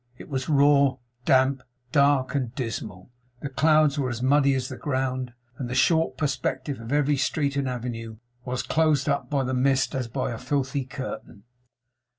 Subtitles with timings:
[0.17, 0.95] It was raw,
[1.25, 3.11] damp, dark, and dismal;
[3.41, 7.55] the clouds were as muddy as the ground; and the short perspective of every street
[7.55, 11.43] and avenue was closed up by the mist as by a filthy curtain.